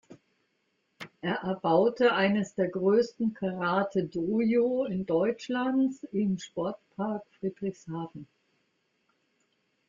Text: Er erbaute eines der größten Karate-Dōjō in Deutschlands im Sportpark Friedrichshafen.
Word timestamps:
Er 1.21 1.35
erbaute 1.43 2.15
eines 2.15 2.55
der 2.55 2.69
größten 2.69 3.35
Karate-Dōjō 3.35 4.87
in 4.87 5.05
Deutschlands 5.05 6.01
im 6.11 6.39
Sportpark 6.39 7.21
Friedrichshafen. 7.39 8.25